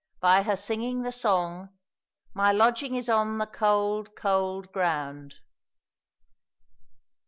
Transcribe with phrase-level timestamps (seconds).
[0.19, 1.69] by her singing the song,
[2.33, 5.35] "My lodging is on the cold, cold ground."